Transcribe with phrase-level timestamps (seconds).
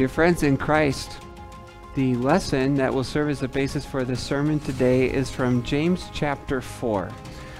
[0.00, 1.18] Dear friends in Christ,
[1.94, 6.08] the lesson that will serve as the basis for the sermon today is from James
[6.14, 7.10] chapter 4.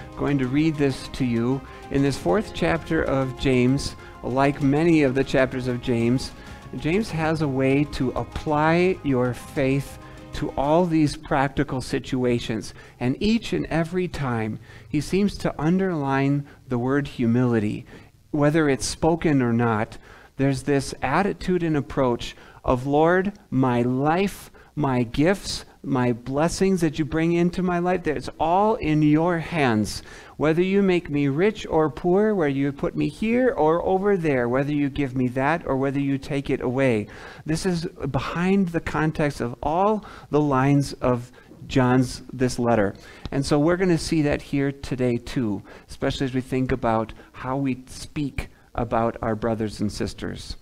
[0.09, 1.61] I'm going to read this to you.
[1.91, 6.31] In this fourth chapter of James, like many of the chapters of James,
[6.77, 9.99] James has a way to apply your faith
[10.33, 12.73] to all these practical situations.
[12.99, 17.85] And each and every time, he seems to underline the word humility.
[18.31, 19.99] Whether it's spoken or not,
[20.41, 27.05] there's this attitude and approach of, Lord, my life, my gifts, my blessings that you
[27.05, 30.03] bring into my life, it's all in your hands.
[30.37, 34.49] Whether you make me rich or poor, whether you put me here or over there,
[34.49, 37.07] whether you give me that or whether you take it away.
[37.45, 41.31] This is behind the context of all the lines of
[41.67, 42.95] John's this letter.
[43.31, 47.13] And so we're going to see that here today too, especially as we think about
[47.31, 50.57] how we speak about our brothers and sisters.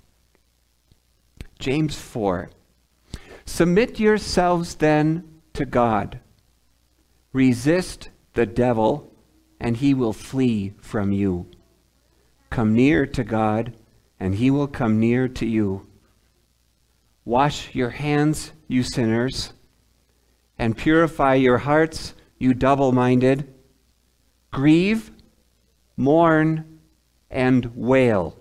[1.59, 2.49] James 4.
[3.45, 6.19] Submit yourselves then to God.
[7.33, 9.13] Resist the devil,
[9.59, 11.47] and he will flee from you.
[12.49, 13.73] Come near to God,
[14.19, 15.87] and he will come near to you.
[17.25, 19.53] Wash your hands, you sinners,
[20.57, 23.53] and purify your hearts, you double minded.
[24.52, 25.11] Grieve,
[25.95, 26.69] mourn,
[27.30, 28.38] and wail.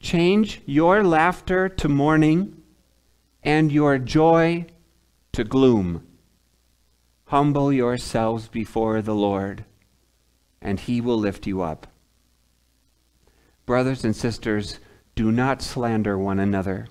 [0.00, 2.62] Change your laughter to mourning
[3.42, 4.66] and your joy
[5.32, 6.06] to gloom.
[7.26, 9.64] Humble yourselves before the Lord,
[10.60, 11.86] and he will lift you up.
[13.64, 14.80] Brothers and sisters,
[15.14, 16.88] do not slander one another.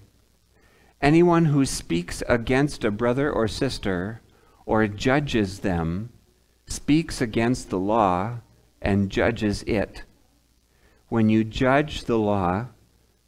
[1.01, 4.21] Anyone who speaks against a brother or sister
[4.65, 6.11] or judges them
[6.67, 8.39] speaks against the law
[8.81, 10.03] and judges it.
[11.11, 12.67] When you judge the law,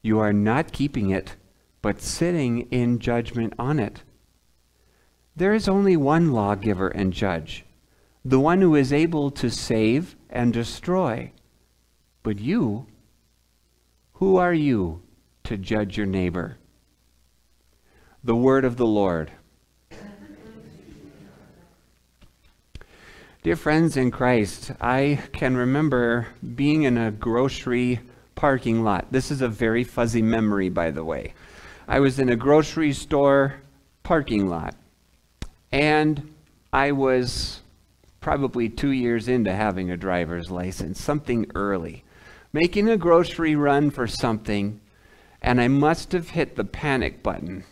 [0.02, 1.36] you are not keeping it,
[1.82, 4.04] but sitting in judgment on it.
[5.36, 7.66] There is only one lawgiver and judge,
[8.24, 11.34] the one who is able to save and destroy.
[12.24, 12.88] But you,
[14.14, 15.02] who are you
[15.44, 16.60] to judge your neighbor?
[18.24, 19.34] The word of the Lord.
[23.44, 28.00] Dear friends in Christ, I can remember being in a grocery
[28.36, 29.12] parking lot.
[29.12, 31.34] This is a very fuzzy memory, by the way.
[31.86, 33.56] I was in a grocery store
[34.02, 34.76] parking lot,
[35.74, 36.34] and
[36.72, 37.60] I was
[38.22, 42.06] probably two years into having a driver's license, something early,
[42.54, 44.80] making a grocery run for something,
[45.42, 47.66] and I must have hit the panic button.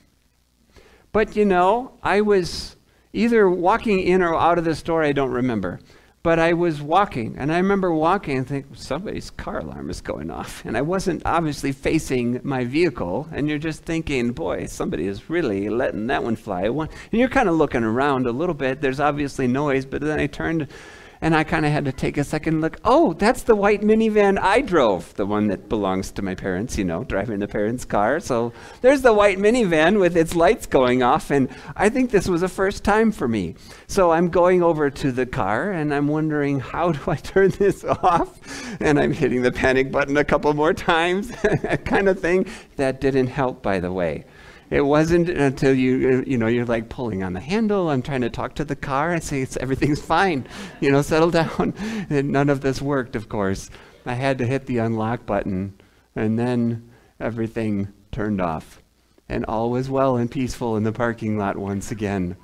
[1.14, 2.76] But you know, I was
[3.14, 5.80] either walking in or out of the store, I don't remember.
[6.24, 10.30] But I was walking, and I remember walking and think somebody's car alarm is going
[10.30, 10.64] off.
[10.66, 15.68] And I wasn't obviously facing my vehicle, and you're just thinking, boy, somebody is really
[15.70, 16.66] letting that one fly.
[16.66, 18.82] And you're kind of looking around a little bit.
[18.82, 20.68] There's obviously noise, but then I turned
[21.22, 22.78] and I kind of had to take a second look.
[22.84, 26.84] Oh, that's the white minivan I drove, the one that belongs to my parents, you
[26.84, 28.20] know, driving the parents' car.
[28.20, 31.30] So there's the white minivan with its lights going off.
[31.30, 33.56] And I think this was a first time for me.
[33.88, 37.84] So I'm going over to the car and I'm wondering, how do I turn this
[37.84, 38.82] off?
[38.82, 41.32] And I'm hitting the panic button a couple more times,
[41.86, 42.48] kind of thing.
[42.78, 44.26] That didn't help, by the way.
[44.72, 47.90] It wasn't until you, you know, you're like pulling on the handle.
[47.90, 50.48] I'm trying to talk to the car and say, it's, everything's fine.
[50.80, 51.74] You know, settle down.
[52.10, 53.70] And none of this worked, of course.
[54.06, 55.74] I had to hit the unlock button,
[56.16, 56.90] and then
[57.20, 58.82] everything turned off.
[59.28, 62.38] And all was well and peaceful in the parking lot once again.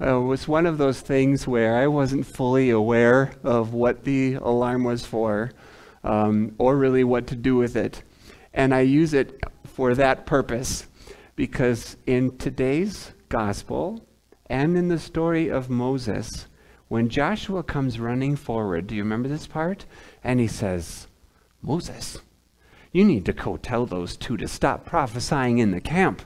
[0.00, 4.34] Uh, it was one of those things where I wasn't fully aware of what the
[4.34, 5.52] alarm was for
[6.02, 8.02] um, or really what to do with it.
[8.54, 10.86] And I use it for that purpose
[11.42, 14.00] because in today's gospel
[14.46, 16.46] and in the story of Moses,
[16.86, 19.84] when Joshua comes running forward, do you remember this part?
[20.22, 21.08] And he says,
[21.60, 22.20] Moses,
[22.92, 26.22] you need to go tell those two to stop prophesying in the camp.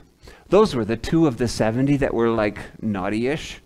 [0.49, 3.59] Those were the two of the 70 that were like naughty ish.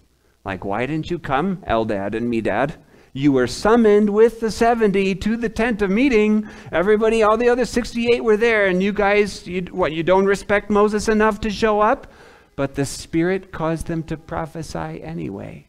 [0.45, 2.77] Like, why didn't you come, Eldad and Medad?
[3.13, 6.47] You were summoned with the 70 to the tent of meeting.
[6.71, 10.69] Everybody, all the other 68 were there, and you guys, you, what, you don't respect
[10.69, 12.07] Moses enough to show up?
[12.55, 15.67] But the Spirit caused them to prophesy anyway.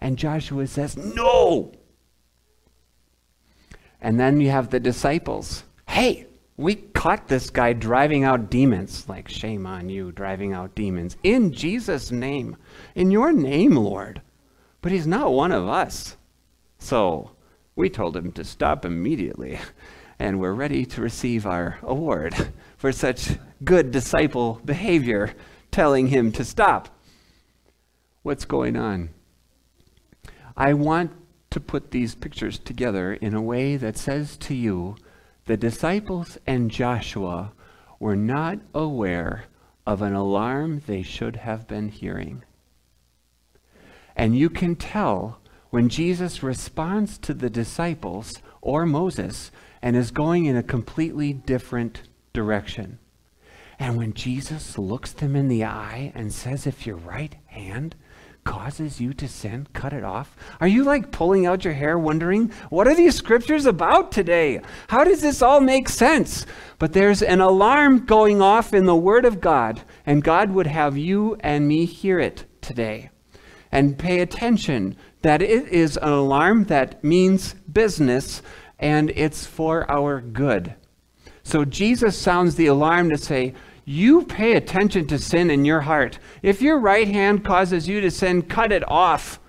[0.00, 1.72] And Joshua says, No!
[4.00, 5.64] And then you have the disciples.
[5.86, 6.26] Hey,
[6.56, 9.06] we caught this guy driving out demons.
[9.08, 11.18] Like, shame on you, driving out demons.
[11.22, 12.56] In Jesus' name.
[12.94, 14.22] In your name, Lord.
[14.80, 16.16] But he's not one of us.
[16.80, 17.30] So
[17.76, 19.60] we told him to stop immediately.
[20.20, 22.34] and we're ready to receive our award
[22.76, 23.30] for such
[23.64, 25.32] good disciple behavior,
[25.70, 26.88] telling him to stop.
[28.22, 29.08] What's going on?
[30.54, 31.12] I want
[31.50, 34.96] to put these pictures together in a way that says to you
[35.46, 37.52] the disciples and Joshua
[37.98, 39.44] were not aware
[39.86, 42.44] of an alarm they should have been hearing.
[44.14, 45.40] And you can tell
[45.70, 49.50] when Jesus responds to the disciples or Moses
[49.80, 52.02] and is going in a completely different
[52.32, 52.98] direction.
[53.78, 57.96] And when Jesus looks them in the eye and says, If your right hand
[58.44, 60.36] causes you to sin, cut it off.
[60.60, 64.60] Are you like pulling out your hair wondering, what are these scriptures about today?
[64.88, 66.46] How does this all make sense?
[66.78, 70.96] But there's an alarm going off in the Word of God, and God would have
[70.96, 73.10] you and me hear it today.
[73.72, 78.42] And pay attention that it is an alarm that means business
[78.78, 80.74] and it's for our good.
[81.42, 86.18] So Jesus sounds the alarm to say, you pay attention to sin in your heart.
[86.42, 89.40] If your right hand causes you to sin, cut it off.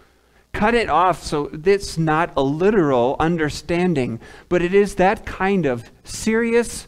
[0.51, 1.23] Cut it off.
[1.23, 4.19] So it's not a literal understanding,
[4.49, 6.87] but it is that kind of serious,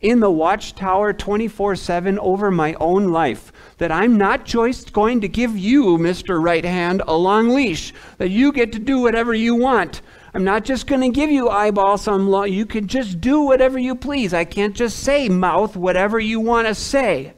[0.00, 3.52] in the watchtower 24 7 over my own life.
[3.78, 6.42] That I'm not just going to give you, Mr.
[6.42, 10.02] Right Hand, a long leash, that you get to do whatever you want.
[10.34, 12.44] I'm not just going to give you eyeball some law.
[12.44, 14.34] You can just do whatever you please.
[14.34, 17.34] I can't just say, mouth, whatever you want to say.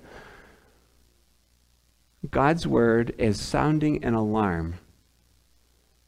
[2.30, 4.74] God's word is sounding an alarm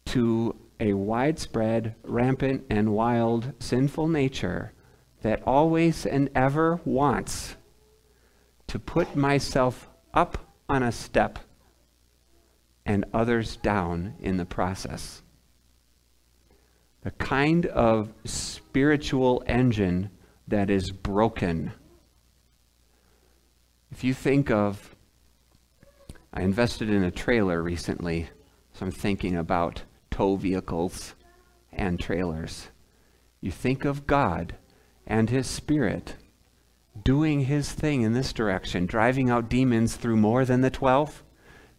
[0.07, 4.73] to a widespread, rampant, and wild sinful nature
[5.23, 7.57] that always and ever wants
[8.69, 10.39] to put myself up
[10.69, 11.39] on a step
[12.85, 15.23] and others down in the process
[17.03, 20.11] the kind of spiritual engine
[20.49, 21.73] that is broken.
[23.91, 24.97] If you think of,
[26.33, 28.31] I invested in a trailer recently,
[28.73, 31.15] so I'm thinking about tow vehicles
[31.73, 32.69] and trailers.
[33.41, 34.55] You think of God
[35.07, 36.17] and His Spirit
[37.03, 41.23] doing His thing in this direction, driving out demons through more than the 12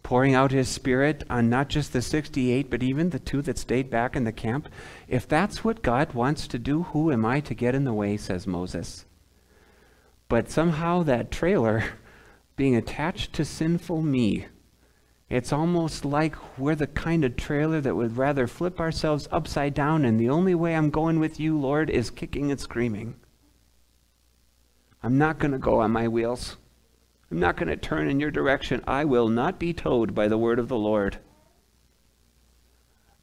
[0.03, 3.89] pouring out his spirit on not just the 68, but even the two that stayed
[3.89, 4.67] back in the camp.
[5.07, 8.17] If that's what God wants to do, who am I to get in the way,
[8.17, 9.05] says Moses.
[10.27, 11.83] But somehow that trailer
[12.55, 14.47] being attached to sinful me,
[15.33, 20.05] it's almost like we're the kind of trailer that would rather flip ourselves upside down,
[20.05, 23.15] and the only way I'm going with you, Lord, is kicking and screaming.
[25.01, 26.57] I'm not going to go on my wheels.
[27.31, 28.83] I'm not going to turn in your direction.
[28.85, 31.17] I will not be towed by the word of the Lord.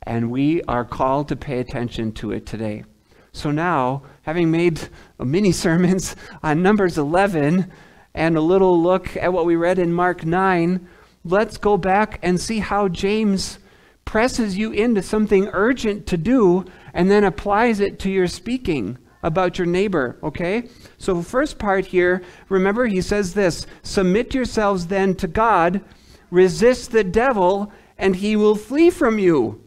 [0.02, 2.82] And we are called to pay attention to it today.
[3.30, 4.88] So now, having made
[5.20, 7.70] mini sermons on Numbers 11
[8.14, 10.88] and a little look at what we read in Mark 9,
[11.25, 13.58] let's go back and see how James
[14.05, 19.58] presses you into something urgent to do and then applies it to your speaking about
[19.58, 20.69] your neighbor, okay?
[20.99, 25.82] So, first part here, remember he says this Submit yourselves then to God,
[26.31, 29.62] resist the devil, and he will flee from you.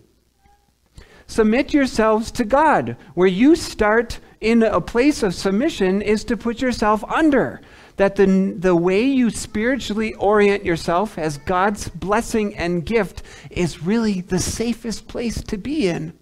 [1.27, 2.97] Submit yourselves to God.
[3.13, 7.61] Where you start in a place of submission is to put yourself under.
[7.97, 14.21] That the, the way you spiritually orient yourself as God's blessing and gift is really
[14.21, 16.13] the safest place to be in.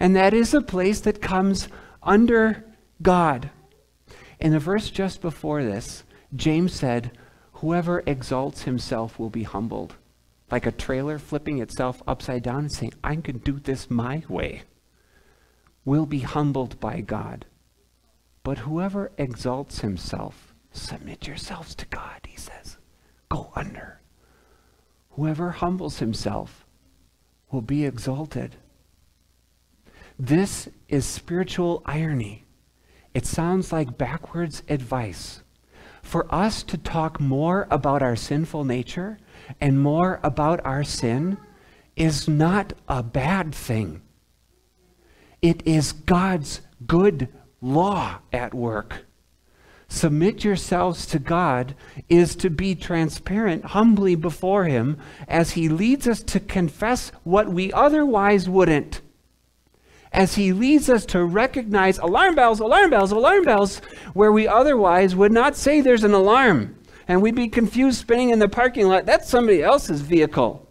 [0.00, 1.68] And that is a place that comes
[2.02, 2.64] under
[3.02, 3.50] God.
[4.38, 7.12] In the verse just before this, James said,
[7.54, 9.94] Whoever exalts himself will be humbled.
[10.50, 14.62] Like a trailer flipping itself upside down and saying, I can do this my way,
[15.84, 17.46] will be humbled by God.
[18.42, 20.45] But whoever exalts himself,
[20.76, 22.76] submit yourselves to God, he says.
[23.28, 24.00] Go under.
[25.10, 26.66] Whoever humbles himself
[27.50, 28.56] will be exalted.
[30.18, 32.44] This is spiritual irony.
[33.14, 35.42] It sounds like backwards advice.
[36.02, 39.18] For us to talk more about our sinful nature
[39.60, 41.38] and more about our sin
[41.96, 44.02] is not a bad thing.
[45.40, 47.28] It is God's good
[47.60, 49.05] law at work.
[49.88, 51.74] Submit yourselves to God
[52.08, 57.72] is to be transparent humbly before Him as He leads us to confess what we
[57.72, 59.00] otherwise wouldn't
[60.16, 63.78] as he leads us to recognize alarm bells, alarm bells, alarm bells,
[64.14, 66.74] where we otherwise would not say there's an alarm.
[67.06, 69.04] And we'd be confused spinning in the parking lot.
[69.04, 70.66] That's somebody else's vehicle.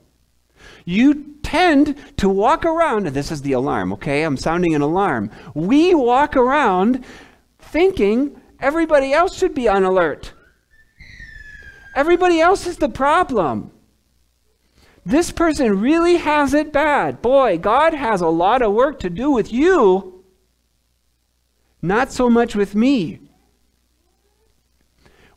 [0.83, 4.23] You tend to walk around, and this is the alarm, okay?
[4.23, 5.29] I'm sounding an alarm.
[5.53, 7.05] We walk around
[7.59, 10.33] thinking everybody else should be on alert.
[11.95, 13.71] Everybody else is the problem.
[15.05, 17.21] This person really has it bad.
[17.21, 20.23] Boy, God has a lot of work to do with you,
[21.79, 23.19] not so much with me.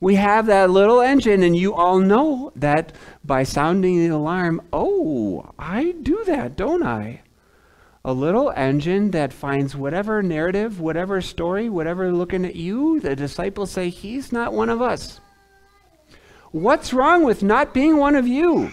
[0.00, 2.92] We have that little engine, and you all know that
[3.22, 7.20] by sounding the alarm, oh, I do that, don't I?
[8.08, 13.70] A little engine that finds whatever narrative, whatever story, whatever looking at you, the disciples
[13.70, 15.20] say, He's not one of us.
[16.50, 18.70] What's wrong with not being one of you?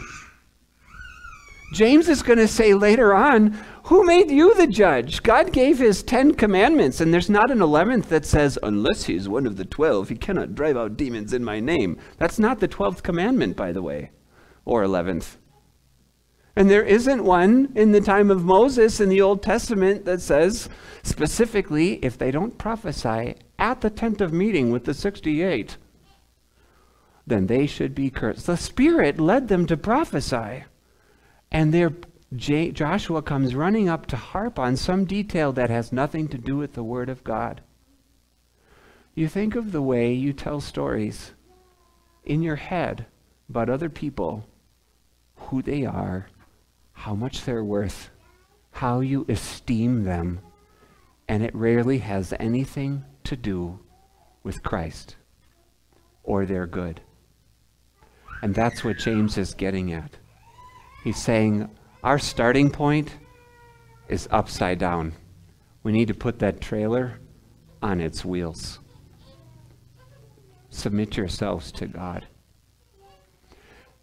[1.74, 5.22] James is going to say later on, Who made you the judge?
[5.22, 9.46] God gave his Ten Commandments, and there's not an eleventh that says, Unless he's one
[9.46, 11.98] of the twelve, he cannot drive out demons in my name.
[12.18, 14.12] That's not the twelfth commandment, by the way,
[14.63, 15.38] or eleventh.
[16.55, 20.69] And there isn't one in the time of Moses in the Old Testament that says
[21.03, 25.77] specifically if they don't prophesy at the tent of meeting with the 68,
[27.27, 28.45] then they should be cursed.
[28.45, 30.63] The Spirit led them to prophesy.
[31.51, 31.91] And there,
[32.35, 36.55] J- Joshua comes running up to harp on some detail that has nothing to do
[36.55, 37.62] with the Word of God.
[39.13, 41.31] You think of the way you tell stories
[42.24, 43.05] in your head
[43.50, 44.45] about other people,
[45.35, 46.27] who they are,
[47.05, 48.09] how much they're worth,
[48.71, 50.39] how you esteem them,
[51.27, 53.79] and it rarely has anything to do
[54.41, 55.15] with Christ
[56.24, 57.00] or their good.
[58.41, 60.17] And that's what James is getting at.
[61.03, 61.69] He's saying
[62.03, 63.15] our starting point
[64.09, 65.13] is upside down.
[65.83, 67.19] We need to put that trailer
[67.83, 68.79] on its wheels.
[70.71, 72.25] Submit yourselves to God.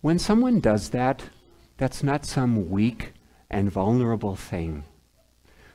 [0.03, 1.25] When someone does that,
[1.83, 3.13] that's not some weak
[3.51, 4.85] and vulnerable thing.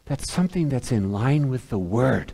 [0.06, 2.32] That's something that's in line with the Word.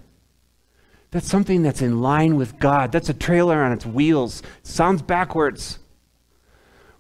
[1.09, 2.91] That's something that's in line with God.
[2.91, 4.43] That's a trailer on its wheels.
[4.61, 5.79] sounds backwards.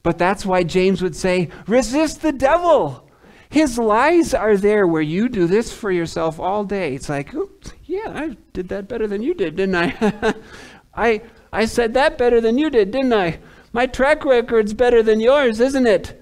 [0.01, 3.07] But that's why James would say, resist the devil.
[3.51, 6.95] His lies are there where you do this for yourself all day.
[6.95, 7.35] It's like,
[7.83, 10.33] yeah, I did that better than you did, didn't I?
[10.95, 13.37] I, I said that better than you did, didn't I?
[13.73, 16.19] My track record's better than yours, isn't it?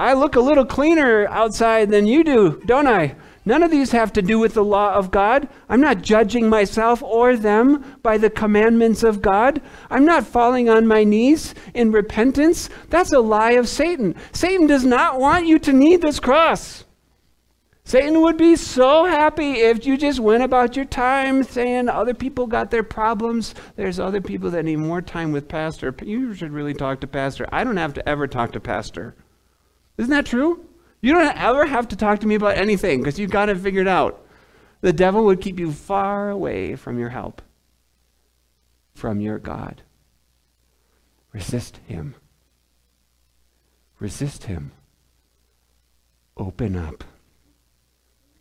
[0.00, 3.16] I look a little cleaner outside than you do, don't I?
[3.44, 5.46] None of these have to do with the law of God.
[5.68, 9.60] I'm not judging myself or them by the commandments of God.
[9.90, 12.70] I'm not falling on my knees in repentance.
[12.88, 14.14] That's a lie of Satan.
[14.32, 16.86] Satan does not want you to need this cross.
[17.84, 22.46] Satan would be so happy if you just went about your time saying other people
[22.46, 23.54] got their problems.
[23.76, 25.94] There's other people that need more time with Pastor.
[26.02, 27.46] You should really talk to Pastor.
[27.52, 29.14] I don't have to ever talk to Pastor.
[30.00, 30.64] Isn't that true?
[31.02, 33.86] You don't ever have to talk to me about anything because you've got it figured
[33.86, 34.26] out.
[34.80, 37.42] The devil would keep you far away from your help,
[38.94, 39.82] from your God.
[41.34, 42.14] Resist him.
[43.98, 44.72] Resist him.
[46.34, 47.04] Open up.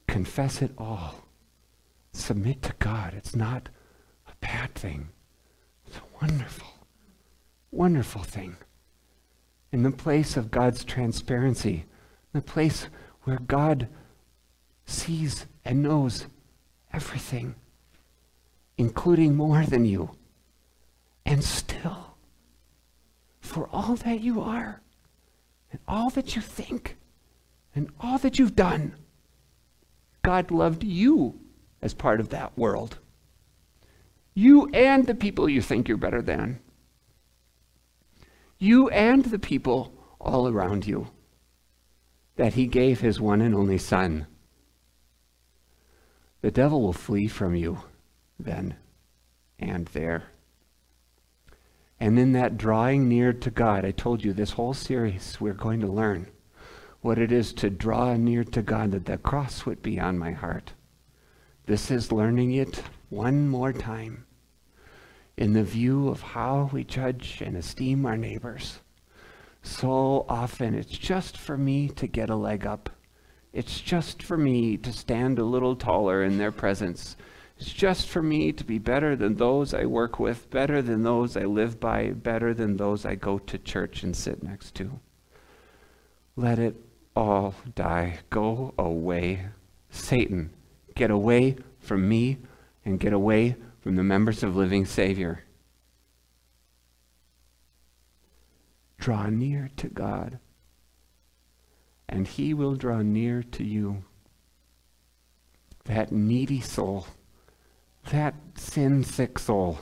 [0.07, 1.25] Confess it all.
[2.13, 3.13] Submit to God.
[3.13, 3.67] It's not
[4.29, 5.09] a bad thing,
[5.85, 6.69] it's a wonderful,
[7.69, 8.55] wonderful thing.
[9.71, 11.85] In the place of God's transparency,
[12.33, 12.87] the place
[13.23, 13.87] where God
[14.85, 16.25] sees and knows
[16.91, 17.55] everything,
[18.77, 20.11] including more than you.
[21.25, 22.15] And still,
[23.39, 24.81] for all that you are,
[25.71, 26.97] and all that you think,
[27.75, 28.95] and all that you've done,
[30.23, 31.39] God loved you
[31.81, 32.97] as part of that world.
[34.33, 36.59] You and the people you think you're better than.
[38.59, 41.07] You and the people all around you
[42.35, 44.27] that he gave his one and only Son.
[46.41, 47.79] The devil will flee from you
[48.37, 48.75] then
[49.57, 50.25] and there.
[52.01, 55.79] And in that drawing near to God, I told you this whole series, we're going
[55.81, 56.27] to learn
[57.01, 60.31] what it is to draw near to God, that the cross would be on my
[60.31, 60.73] heart.
[61.65, 64.25] This is learning it one more time
[65.39, 68.81] in the view of how we judge and esteem our neighbors.
[69.63, 72.89] So often it's just for me to get a leg up.
[73.53, 77.15] It's just for me to stand a little taller in their presence.
[77.57, 81.37] It's just for me to be better than those I work with, better than those
[81.37, 84.99] I live by, better than those I go to church and sit next to.
[86.35, 86.75] Let it
[87.15, 88.19] all die.
[88.29, 89.45] Go away.
[89.89, 90.49] Satan,
[90.95, 92.39] get away from me
[92.83, 93.55] and get away
[93.89, 95.45] from the members of Living Savior.
[98.99, 100.37] Draw near to God,
[102.07, 104.03] and He will draw near to you.
[105.85, 107.07] That needy soul,
[108.11, 109.79] that sin sick soul.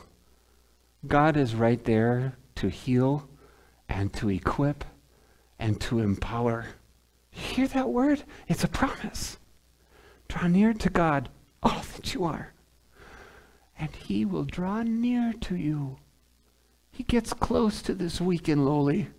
[1.05, 3.27] God is right there to heal
[3.89, 4.85] and to equip
[5.59, 6.65] and to empower.
[7.29, 8.23] Hear that word?
[8.47, 9.37] It's a promise.
[10.29, 11.27] Draw near to God,
[11.61, 12.53] all that you are,
[13.79, 15.97] and He will draw near to you.
[16.91, 19.09] He gets close to this weak and lowly,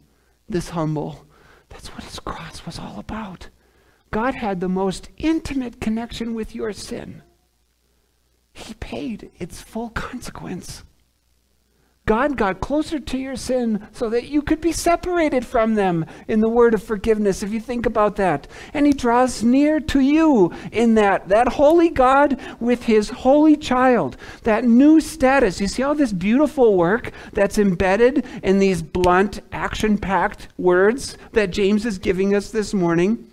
[0.48, 1.26] this humble.
[1.68, 3.48] That's what His cross was all about.
[4.10, 7.22] God had the most intimate connection with your sin.
[8.52, 10.82] He paid its full consequence.
[12.08, 16.40] God got closer to your sin so that you could be separated from them in
[16.40, 18.48] the word of forgiveness, if you think about that.
[18.72, 21.28] And He draws near to you in that.
[21.28, 25.60] That holy God with His holy child, that new status.
[25.60, 31.50] You see all this beautiful work that's embedded in these blunt, action packed words that
[31.50, 33.27] James is giving us this morning?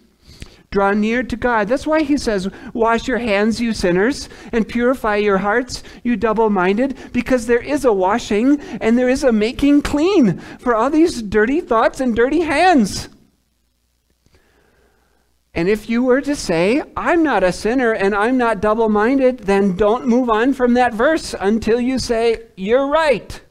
[0.75, 1.69] Draw near to God.
[1.69, 6.49] That's why he says, Wash your hands, you sinners, and purify your hearts, you double
[6.49, 11.21] minded, because there is a washing and there is a making clean for all these
[11.21, 13.07] dirty thoughts and dirty hands.
[15.53, 19.39] And if you were to say, I'm not a sinner and I'm not double minded,
[19.39, 23.41] then don't move on from that verse until you say, You're right.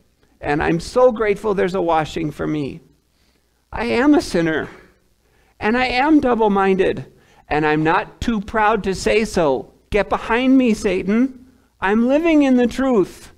[0.42, 2.82] And I'm so grateful there's a washing for me.
[3.72, 4.68] I am a sinner
[5.58, 7.10] and I am double minded
[7.48, 9.72] and I'm not too proud to say so.
[9.90, 11.46] Get behind me, Satan.
[11.80, 13.32] I'm living in the truth.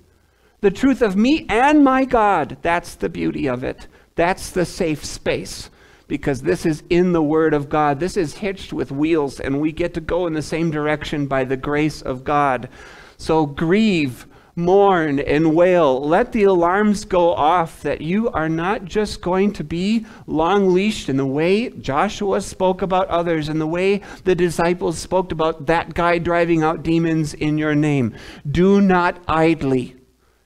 [0.61, 2.57] The truth of me and my God.
[2.61, 3.87] That's the beauty of it.
[4.15, 5.69] That's the safe space.
[6.07, 7.99] Because this is in the Word of God.
[7.99, 11.43] This is hitched with wheels, and we get to go in the same direction by
[11.43, 12.69] the grace of God.
[13.17, 14.25] So grieve
[14.57, 16.01] mourn and wail.
[16.01, 21.07] Let the alarms go off that you are not just going to be long leashed
[21.09, 25.93] in the way Joshua spoke about others, and the way the disciples spoke about that
[25.93, 28.15] guy driving out demons in your name.
[28.49, 29.95] Do not idly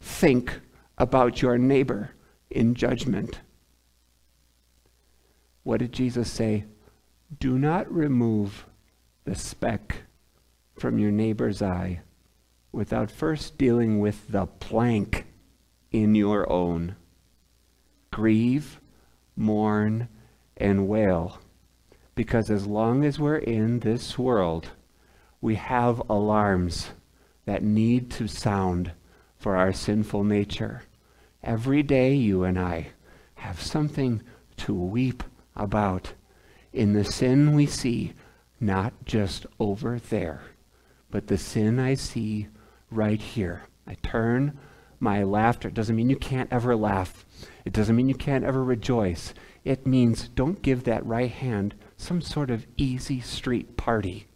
[0.01, 0.59] think
[0.97, 2.11] about your neighbor
[2.49, 3.39] in judgment.
[5.63, 6.65] What did Jesus say?
[7.39, 8.65] Do not remove
[9.23, 10.03] the speck
[10.77, 12.01] from your neighbor's eye
[12.71, 15.25] without first dealing with the plank
[15.91, 16.95] in your own.
[18.11, 18.79] Grieve,
[19.35, 20.07] mourn,
[20.57, 21.39] and wail.
[22.15, 24.69] Because as long as we're in this world,
[25.41, 26.91] we have alarms
[27.45, 28.91] that need to sound
[29.37, 30.83] for our sinful nature.
[31.43, 32.89] Every day, you and I
[33.35, 34.21] have something
[34.57, 35.23] to weep
[35.55, 36.13] about
[36.71, 38.13] in the sin we see,
[38.59, 40.41] not just over there,
[41.09, 42.47] but the sin I see
[42.91, 43.63] right here.
[43.87, 44.59] I turn
[44.99, 45.69] my laughter.
[45.69, 47.25] It doesn't mean you can't ever laugh.
[47.65, 49.33] It doesn't mean you can't ever rejoice.
[49.63, 54.27] It means don't give that right hand some sort of easy street party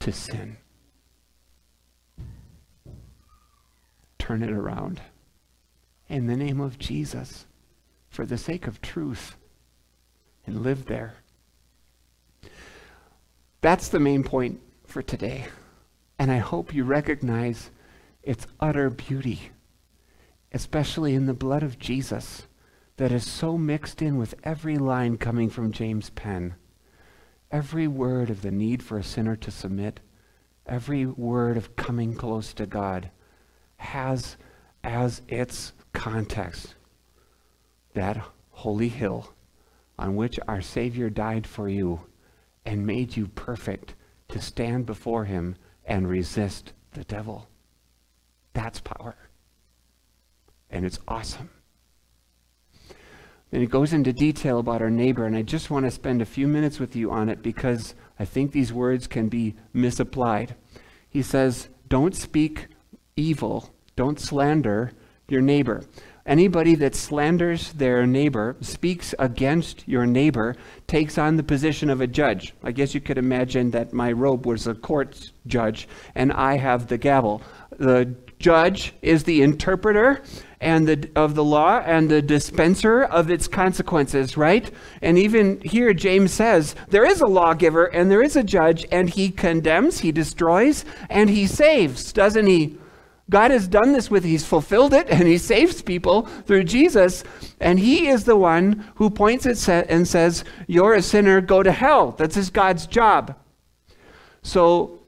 [0.00, 0.56] to sin.
[4.18, 5.00] Turn it around.
[6.08, 7.46] In the name of Jesus,
[8.08, 9.36] for the sake of truth,
[10.46, 11.14] and live there.
[13.60, 15.46] That's the main point for today.
[16.18, 17.70] And I hope you recognize
[18.22, 19.50] its utter beauty,
[20.52, 22.46] especially in the blood of Jesus
[22.96, 26.54] that is so mixed in with every line coming from James' pen.
[27.50, 30.00] Every word of the need for a sinner to submit,
[30.66, 33.10] every word of coming close to God
[33.76, 34.36] has
[34.84, 36.74] as its context
[37.94, 39.32] that holy hill
[39.98, 42.00] on which our Savior died for you
[42.64, 43.94] and made you perfect
[44.28, 47.48] to stand before him and resist the devil.
[48.52, 49.16] That's power.
[50.70, 51.50] And it's awesome.
[53.52, 56.26] And it goes into detail about our neighbor, and I just want to spend a
[56.26, 60.54] few minutes with you on it because I think these words can be misapplied.
[61.08, 62.68] He says, Don't speak
[63.16, 64.92] evil, don't slander
[65.28, 65.82] your neighbor.
[66.26, 70.54] Anybody that slanders their neighbor, speaks against your neighbor,
[70.86, 72.54] takes on the position of a judge.
[72.62, 76.86] I guess you could imagine that my robe was a court judge and I have
[76.86, 77.42] the gavel.
[77.78, 80.22] The judge is the interpreter
[80.60, 84.70] and the, of the law and the dispenser of its consequences, right?
[85.00, 89.08] And even here, James says there is a lawgiver and there is a judge, and
[89.08, 92.76] he condemns, he destroys, and he saves, doesn't he?
[93.30, 97.22] God has done this with, he's fulfilled it, and he saves people through Jesus.
[97.60, 101.70] And he is the one who points it and says, You're a sinner, go to
[101.70, 102.10] hell.
[102.10, 103.36] That's his God's job.
[104.42, 104.98] So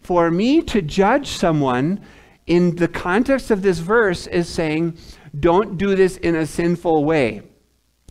[0.00, 2.00] for me to judge someone
[2.46, 4.96] in the context of this verse is saying,
[5.38, 7.42] don't do this in a sinful way.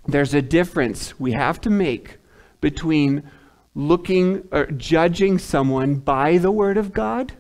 [0.07, 2.17] There's a difference we have to make
[2.61, 3.29] between
[3.73, 7.33] looking or judging someone by the word of God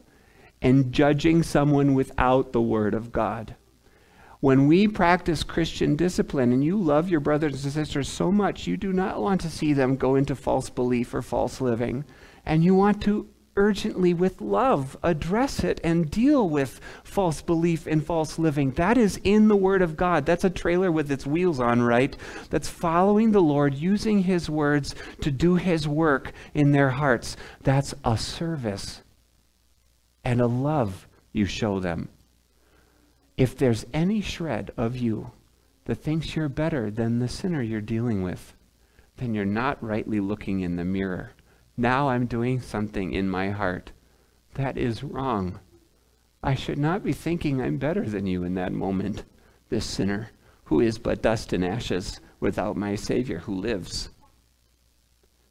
[0.65, 3.55] and judging someone without the Word of God.
[4.39, 8.75] When we practice Christian discipline and you love your brothers and sisters so much, you
[8.75, 12.03] do not want to see them go into false belief or false living.
[12.45, 13.27] And you want to
[13.57, 18.71] urgently, with love, address it and deal with false belief and false living.
[18.71, 20.25] That is in the Word of God.
[20.25, 22.15] That's a trailer with its wheels on, right?
[22.49, 27.37] That's following the Lord, using His words to do His work in their hearts.
[27.63, 29.01] That's a service
[30.23, 32.09] and a love you show them.
[33.37, 35.31] If there's any shred of you
[35.85, 38.53] that thinks you're better than the sinner you're dealing with,
[39.17, 41.31] then you're not rightly looking in the mirror.
[41.77, 43.91] Now I'm doing something in my heart.
[44.53, 45.59] That is wrong.
[46.41, 49.25] I should not be thinking I'm better than you in that moment,
[49.69, 50.29] this sinner
[50.65, 54.09] who is but dust and ashes without my Savior who lives.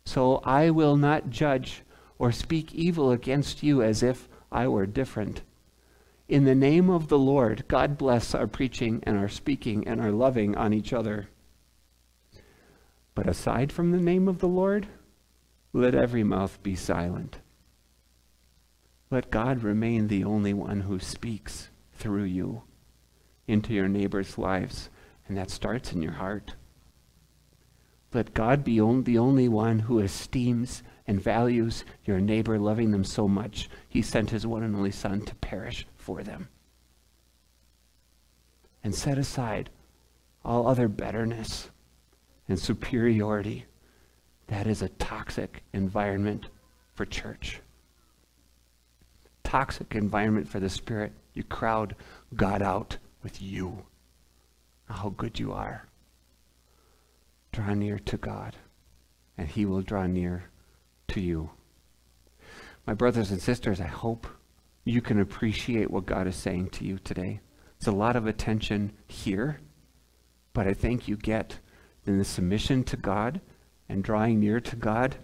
[0.06, 1.82] So I will not judge
[2.18, 5.42] or speak evil against you as if I were different.
[6.28, 10.12] In the name of the Lord, God bless our preaching and our speaking and our
[10.12, 11.28] loving on each other.
[13.14, 14.88] But aside from the name of the Lord,
[15.74, 17.38] let every mouth be silent.
[19.10, 22.62] Let God remain the only one who speaks through you
[23.48, 24.88] into your neighbor's lives,
[25.26, 26.54] and that starts in your heart.
[28.12, 33.04] Let God be on, the only one who esteems and values your neighbor, loving them
[33.04, 36.48] so much, he sent his one and only Son to perish for them.
[38.84, 39.70] And set aside
[40.44, 41.70] all other betterness
[42.48, 43.66] and superiority
[44.48, 46.46] that is a toxic environment
[46.94, 47.60] for church.
[49.42, 51.12] Toxic environment for the Spirit.
[51.32, 51.96] You crowd
[52.34, 53.84] God out with you.
[54.88, 55.86] How good you are.
[57.52, 58.56] Draw near to God,
[59.38, 60.44] and He will draw near
[61.08, 61.50] to you.
[62.86, 64.26] My brothers and sisters, I hope
[64.84, 67.40] you can appreciate what God is saying to you today.
[67.78, 69.60] It's a lot of attention here,
[70.52, 71.58] but I think you get
[72.06, 73.40] in the submission to God
[73.88, 75.16] and drawing near to God,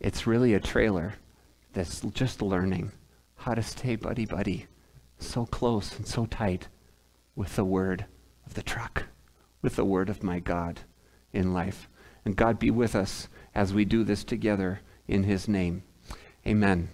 [0.00, 1.14] it's really a trailer
[1.72, 2.92] that's just learning
[3.36, 4.66] how to stay buddy buddy,
[5.18, 6.68] so close and so tight
[7.34, 8.06] with the word
[8.46, 9.04] of the truck,
[9.62, 10.80] with the word of my God
[11.32, 11.88] in life.
[12.24, 15.82] And God be with us as we do this together in his name.
[16.46, 16.88] Amen.